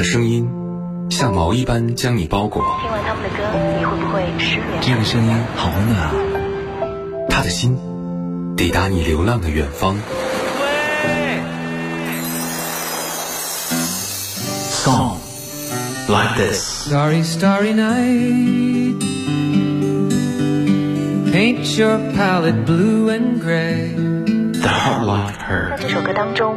[0.00, 0.48] 的声音
[1.10, 2.64] 像毛一般将你包裹。
[2.80, 3.36] 听完他们的歌，
[3.78, 4.80] 你会不会失眠？
[4.80, 6.10] 这个声音好温暖啊！
[7.28, 7.76] 他的心
[8.56, 9.98] 抵达你流浪的远方。
[14.70, 15.18] Song
[16.08, 16.88] like this.
[16.88, 18.96] Starry, starry night.
[21.30, 23.92] Paint your palette blue and gray.
[24.62, 25.76] The heart like 在 her.
[25.78, 26.56] 这首歌当中，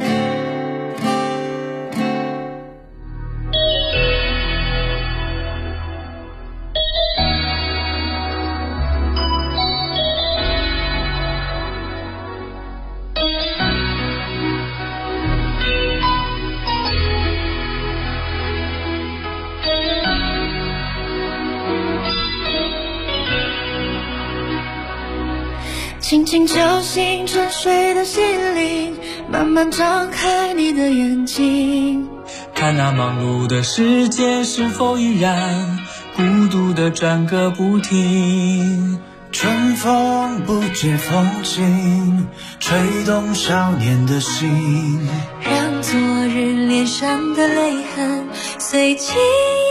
[26.11, 28.21] 轻轻叫醒沉睡的心
[28.53, 28.97] 灵，
[29.31, 32.05] 慢慢张开你的眼睛。
[32.53, 35.79] 看那忙碌的世界是否依然
[36.17, 38.99] 孤独的转个不停。
[39.31, 42.27] 春风不解风情，
[42.59, 45.07] 吹动少年的心。
[45.39, 48.27] 让昨日脸上的泪痕
[48.59, 49.70] 随记忆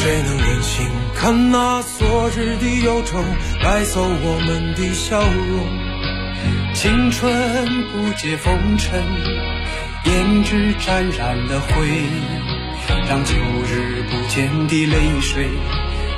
[0.00, 3.18] 谁能忍心看那昨日的忧愁
[3.60, 5.66] 带走我们的笑容？
[6.72, 9.02] 青春不解风尘，
[10.04, 11.88] 胭脂沾染了灰，
[13.08, 13.34] 让旧
[13.66, 15.48] 日不见的泪水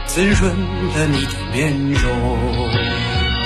[0.05, 0.55] 滋润
[0.93, 2.05] 了你的面容。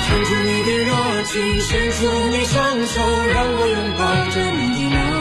[0.04, 3.00] 唱出你的热情，伸出你双手，
[3.32, 4.02] 让我拥抱
[4.34, 5.13] 着你的梦，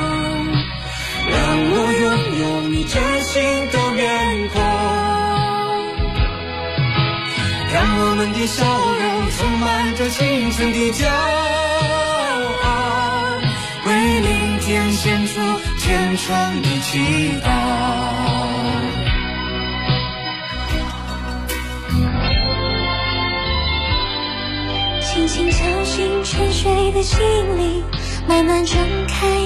[1.36, 2.06] 我拥
[2.40, 4.02] 有你真心的面
[4.50, 4.62] 孔，
[7.72, 11.08] 让我们的笑容充满着青春的骄
[12.64, 12.68] 傲，
[13.86, 13.90] 为
[14.22, 15.34] 明天献出
[15.80, 16.92] 虔诚的祈
[17.44, 17.48] 祷。
[25.02, 27.20] 轻轻敲醒沉睡的心
[27.58, 27.84] 灵，
[28.28, 28.78] 慢慢睁
[29.08, 29.43] 开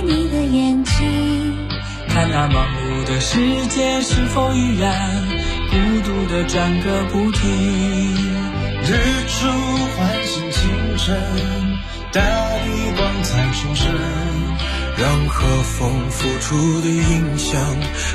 [3.08, 4.92] 的世界是否依然
[5.72, 8.14] 孤独的转个不停。
[8.84, 8.92] 日
[9.30, 9.48] 出
[9.96, 11.16] 唤醒清晨，
[12.12, 13.90] 大地光彩重生，
[14.98, 17.62] 让和风付出的影响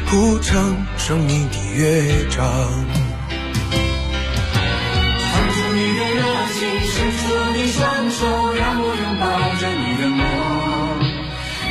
[0.06, 2.44] 谱成生命的乐章。
[5.22, 6.20] 唱出你的热
[6.52, 7.22] 情，伸出
[7.56, 8.20] 你双手，
[8.54, 9.24] 让我拥抱
[9.58, 10.20] 着你的梦，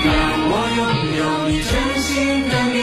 [0.06, 0.10] 让
[0.50, 0.80] 我拥
[1.18, 1.72] 有你真
[2.02, 2.82] 心的面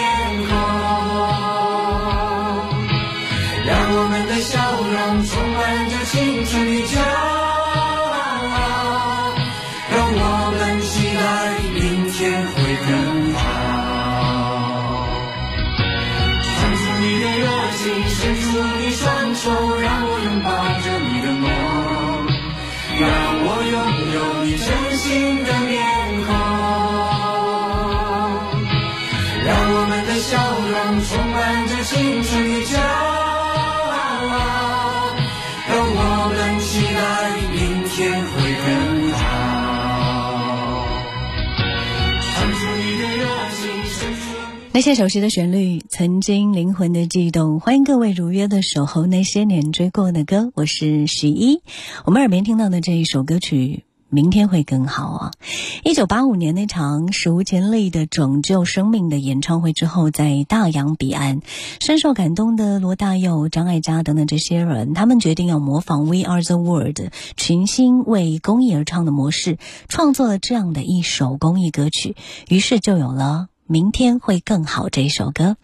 [44.79, 47.59] 那些熟悉的旋律，曾经灵魂的悸动。
[47.59, 51.63] 欢迎各位如约的守候那些年追过的歌，我是十一。
[52.05, 55.31] 我们耳边听到的这一首歌曲，明天会更好啊！
[55.83, 61.41] 一九八五年那场史无前例的拯救生命的演唱会之后，在大洋彼岸，
[61.81, 67.01] 深受感动的罗大佑、张艾嘉等等这些人，他们决定要模仿《We Are the World》
[67.37, 69.59] 群星为公益而唱的模式，
[69.89, 72.15] 创作了这样的一首公益歌曲，
[72.49, 73.49] 于是就有了。
[73.71, 75.59] 明天会更好这一首歌，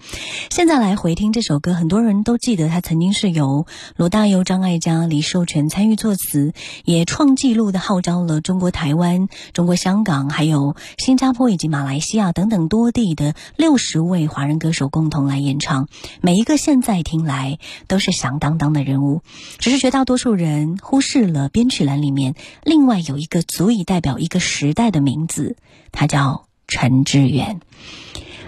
[0.51, 3.67] 现在来回听这首歌，很多人都记得它曾经是由
[3.97, 6.53] 罗大佑、张艾嘉、李寿全参与作词，
[6.85, 15.89] 也创纪录的号召了中国台湾、中国香港、还有新加坡以及马来西亚等等多地的六十位华人歌手共同来演唱。
[16.21, 17.59] 每一个现在听来
[17.89, 19.23] 都是响当当的人物，
[19.59, 22.35] 只是绝大多数人忽视了编曲栏里面
[22.65, 25.57] 另外有一个足以代表一个时代的名字，
[25.91, 26.44] 他叫。
[26.67, 27.61] 陈志远，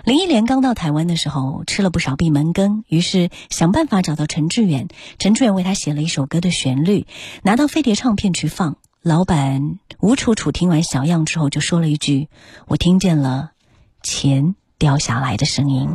[0.05, 4.89] 林忆莲刚到台湾的时候吃了不少闭门羹，于是想办法找到陈志远。
[5.19, 7.07] 陈志远为他写了一首歌的旋律，
[7.43, 8.77] 拿到飞碟唱片去放。
[9.03, 12.29] 老板吴楚楚听完小样之后，就说了一句
[12.67, 13.53] ：“我听见了
[14.03, 15.89] 钱掉下来的声音。”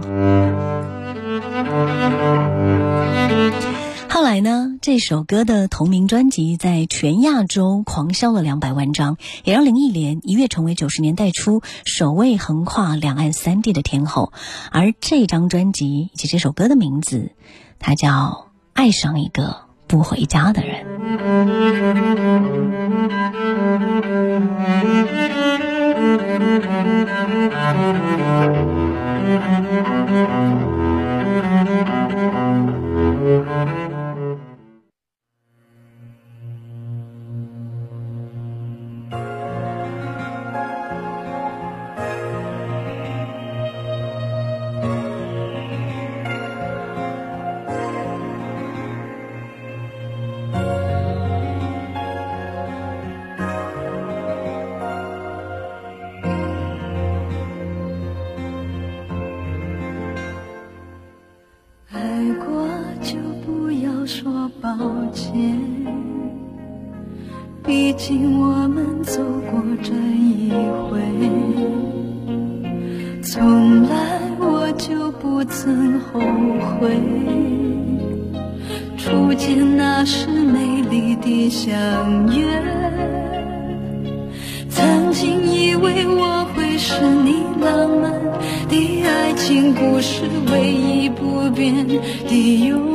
[4.31, 4.77] 来呢？
[4.81, 14.31] 这首歌的同名专辑在全亚洲狂销了两百万张，也让林忆莲一跃成为九十年代初首位横跨两岸三地的天后。
[14.71, 17.33] 而这张专辑以及这首歌的名字，
[17.77, 18.09] 它叫
[18.71, 20.85] 《爱上一个不回家的人》。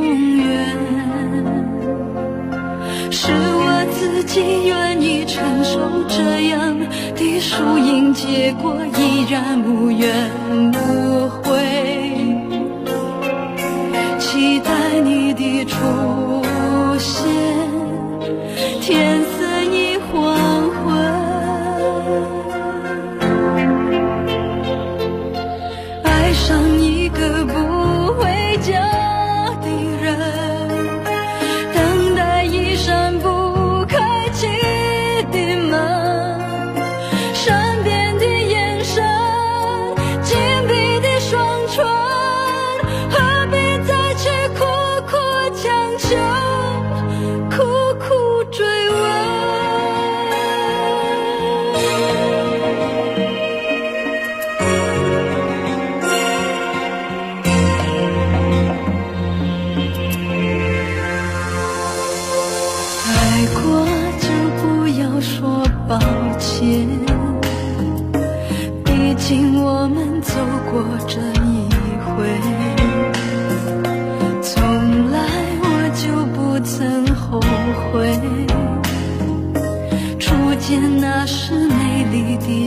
[0.03, 0.75] 永远
[3.11, 3.65] 是我。
[3.89, 6.77] 自己愿意承受这样
[7.15, 10.29] 的输赢结果，依然无怨
[10.73, 11.47] 无悔，
[14.19, 15.77] 期待你的出
[16.99, 17.25] 现。
[18.81, 19.23] 天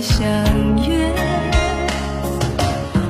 [0.02, 0.24] 相
[0.88, 1.14] 约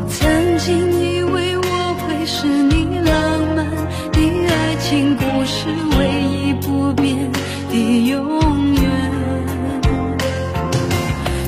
[0.09, 3.65] 曾经以为我会是你浪漫
[4.11, 7.31] 的爱情故事唯一不变
[7.71, 8.83] 的永远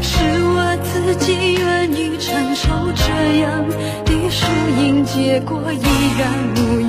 [0.01, 3.69] 是我自己愿意承受这样
[4.05, 4.47] 的输
[4.81, 5.83] 赢结果依
[6.21, 6.82] 然无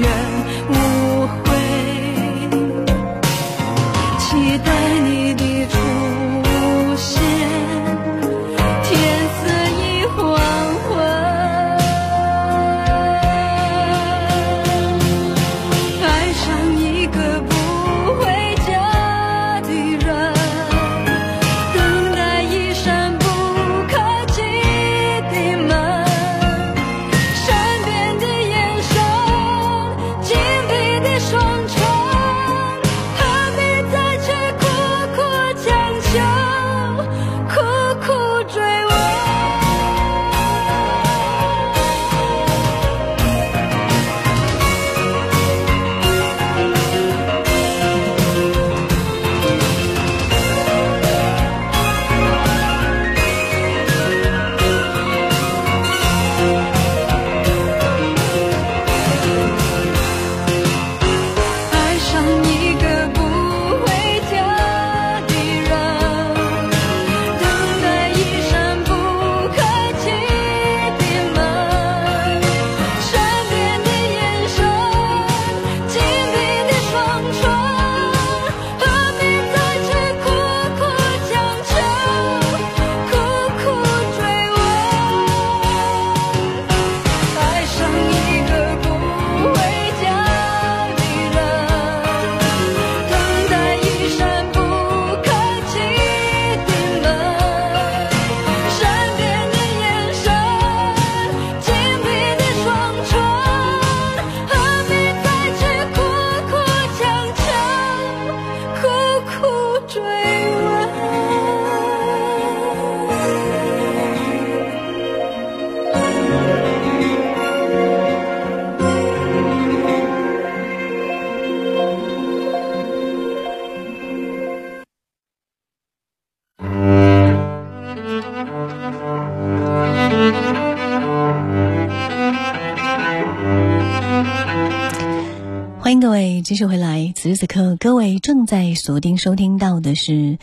[137.23, 140.37] 此时此刻，各位正在锁定收听到的是，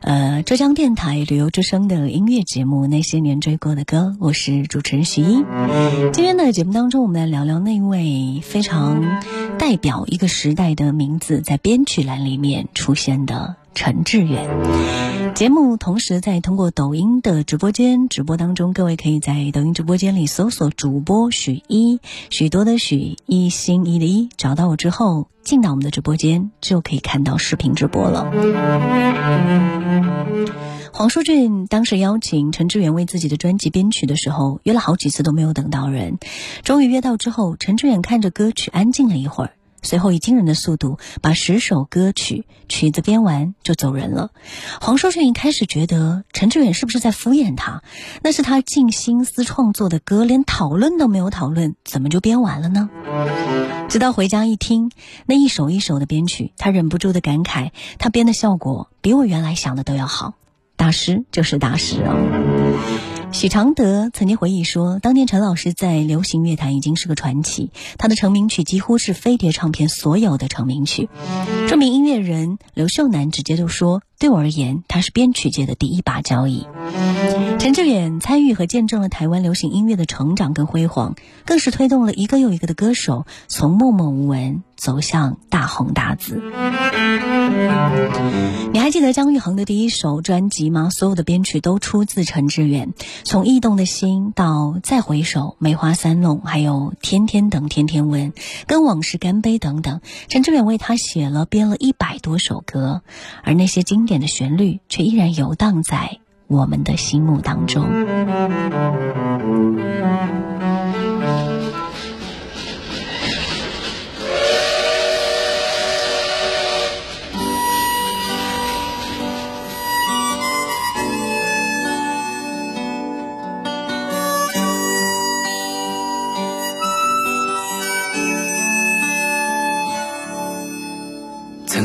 [0.00, 5.44] 呃，浙江电台旅游之声的音乐节目《那些年追过的歌》，我是主持人徐一。
[6.12, 9.22] 今天的节目当中，我们来聊聊那位非常
[9.60, 13.54] 代表一个时代的名字，在编曲栏里面出现的。
[13.74, 22.00] 陈志远，节目同时在通过抖音的直播间直播当中，各位可以在抖音直播间里搜索主播许一，
[22.30, 28.30] 许多的许一心一的一，找到我之后进到我们的直播间，就可以看到视频直播了。
[30.92, 36.18] 黄舒骏当时邀请陈志远为自己的专辑编曲的时候，约了好几次都没有等到人，
[36.62, 39.50] 终于约到之后，陈志远看着歌曲安静了一会儿。
[39.84, 44.30] 随后以惊人的速度把十首歌曲曲子编完就走人了。
[44.80, 47.82] 黄舒骏一开始觉得陈志远是不是在敷衍他？
[48.22, 52.90] 那是他尽心思创作的歌，连讨论都没有讨论，怎么就编完了呢？
[53.88, 54.90] 直到回家一听
[55.26, 60.34] 那一首一首的编曲，他忍不住的感慨：他编的效果比我原来想的都要好。
[60.76, 62.16] 大师就是大师啊！
[63.34, 71.08] 许常德曾经回忆说，当年陈老师在流行乐坛已经是个传奇，他的成名曲几乎是飞碟唱片所有的成名曲。
[71.68, 76.64] 著名音乐人刘秀男直接就说：“对我而言，他是编曲界的第一把交椅。”
[77.58, 86.40] 陈志远参与和见证了台湾流行音乐的成长跟辉煌，更是推动了一个又一个的歌手从默默无闻走向大红大紫。
[88.72, 90.90] 你还记得姜育恒的第一首专辑吗？
[90.90, 92.92] 所有的编曲都出自陈志远。
[93.24, 98.32] 从驿动的心到再回首，梅花三弄，还有天天等天天问，
[98.66, 103.02] 跟往事干杯等等，陈志远为他写了编了一百多首歌，
[103.42, 107.84] 而那些经典的旋律却依然游荡在我们的心目当中。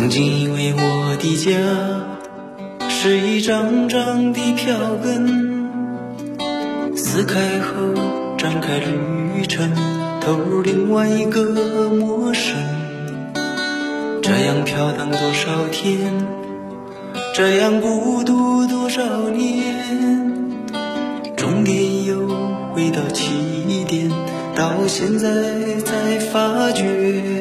[0.10, 1.52] 曾经以为我的家
[2.90, 5.70] 是一张张的票根，
[6.96, 7.94] 撕开后
[8.36, 9.72] 展开旅程，
[10.20, 12.56] 投入另外一个陌生。
[14.24, 16.26] 这样飘荡多少天，
[17.36, 20.66] 这样孤独多少年，
[21.38, 22.28] 终点又
[22.74, 24.10] 回到起点，
[24.56, 25.30] 到现在
[25.86, 27.39] 才发觉。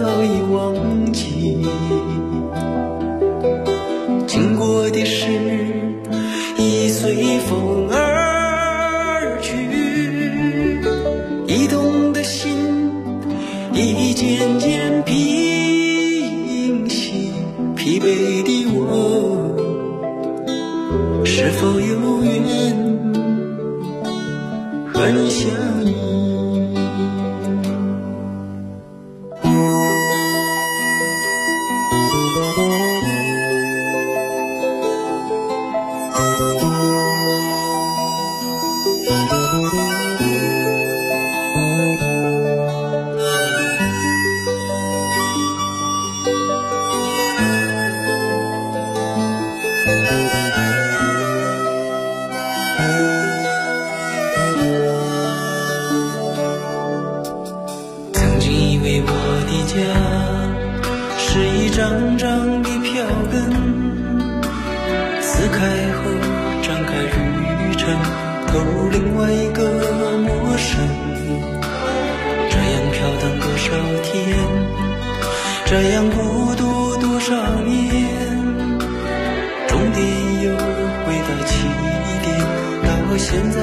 [0.00, 1.66] 早已忘记；
[4.26, 5.28] 经过的事，
[6.56, 7.81] 已随风
[39.04, 39.41] 曾
[79.82, 80.00] 终点
[80.42, 81.66] 又回到起
[82.22, 82.38] 点，
[82.86, 83.58] 到现在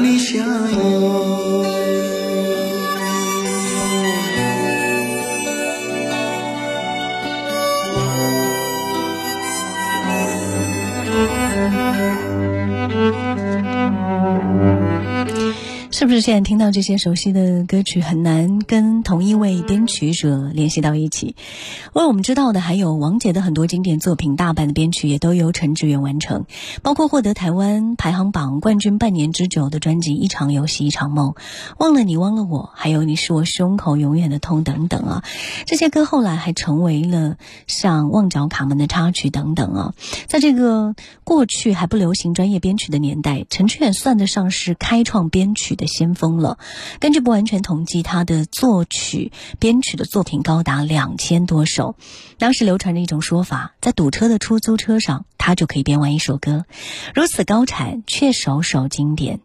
[0.00, 1.20] 你相依？
[16.00, 21.36] 是不是现在听到这些熟悉的歌曲很难跟同一位编曲者联系到一起？
[21.92, 26.46] 为我们知道的还有王杰的很多经典作品，大半的编曲也都由陈志远完成，
[26.80, 31.32] 包括获得台湾排行榜冠军半年之久的专辑《一场游戏一场梦》，
[31.76, 35.22] 忘了你忘了我，还有你是我胸口永远的痛等等啊。
[35.66, 37.36] 这些歌后来还成为了
[37.66, 39.94] 像《旺角卡门》的插曲等等啊。
[40.28, 45.89] 在这个过去还不流行专业编曲的年代，陈志远算得上是开创编曲的。
[45.90, 46.58] 先锋了。
[47.00, 51.96] 根据不完全统计，他的作曲、编曲的作品高达两千多首。
[52.38, 56.64] 当时流传着一种说法，在堵车的出租车上，他就可以编完一首歌，
[57.14, 59.40] 如此高产却首首经典，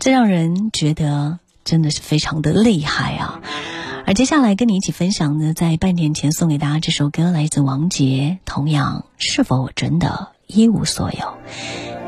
[0.00, 3.40] 这让人觉得真的是非常的厉害啊！
[4.04, 12.01] 而接下来跟你一起分享的，在半年前送给大家这首歌，来自王杰，同样是否我真的一无所有？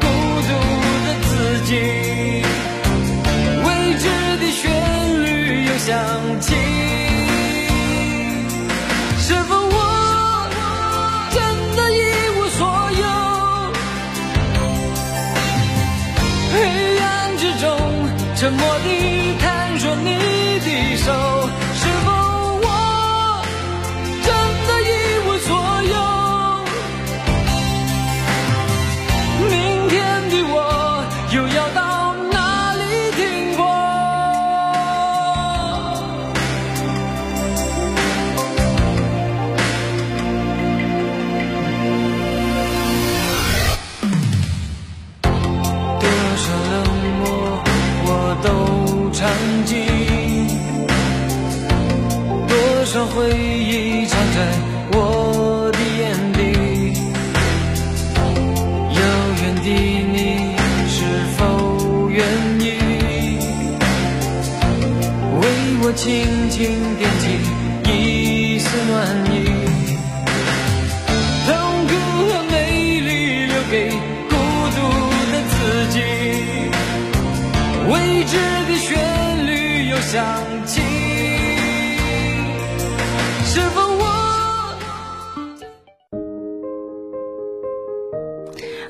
[0.00, 0.06] 孤
[0.48, 0.50] 独
[1.04, 1.30] 的自
[1.64, 1.70] 己。
[3.64, 4.04] 未知
[4.38, 4.60] 的旋
[5.24, 5.26] 律
[5.64, 5.88] 又响
[6.40, 6.46] 起
[9.18, 9.76] 是否我
[11.30, 11.36] 真
[11.76, 11.94] 的一
[12.38, 12.60] 无所
[13.00, 13.02] 有？
[16.52, 16.54] 黑
[16.98, 17.06] 暗
[17.36, 17.66] 之中
[18.36, 18.86] 沉默地
[19.40, 20.08] 探索你
[20.60, 21.37] 的手。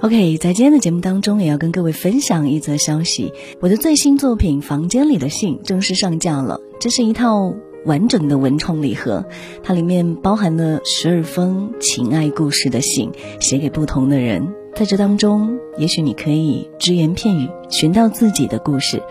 [0.01, 6.61] ？OK，在今天的节目当中，也要跟各位分享一则消息：我的最新作品《房间里的信》正式上架了。
[6.79, 7.53] 这是一套
[7.85, 9.27] 完整的文创礼盒，
[9.63, 14.55] 它里面包含了十二封情爱故事的信，写给不同的人。
[14.75, 19.03] 在这当中，也许你可以只言片语寻到自己的故事。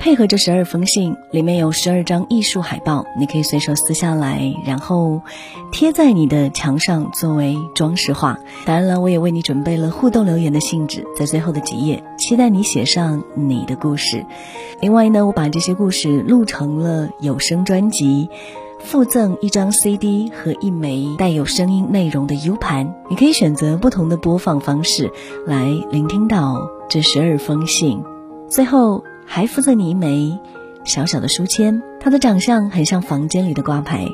[0.00, 5.20] 配合这十二封信，里面有十二张艺术海报，你可以随手撕下来，然后
[5.72, 8.38] 贴在你的墙上作为装饰画。
[8.64, 14.24] 当然了，我也为你准备了互动留言的信纸，在最后的几页，期待你写上你的故事。
[14.80, 18.30] 另外呢，我把这些故事录成了有声专辑，
[18.78, 25.12] 附赠一张 CD 和一枚带有声音内容的 U 盘，你可以选择不同的播放方式
[25.46, 28.02] 来聆听到这十二封信。
[28.48, 29.04] 最后。
[29.32, 30.36] 还附赠你一枚
[30.84, 34.08] 小小的书签，它的长相很像房间里的挂牌，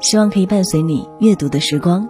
[0.00, 2.08] 希望可以伴随你阅读的时光。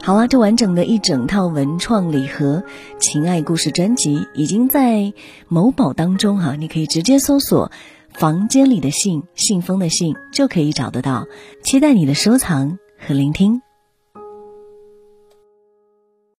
[0.00, 2.62] 好了，这完整的一整套文创礼盒
[3.00, 5.12] 情爱故事专辑已经在
[5.48, 7.72] 某宝当中哈，你可以直接搜索
[8.14, 11.26] “房间里的信”信封的信就可以找得到，
[11.64, 13.62] 期待你的收藏和聆听。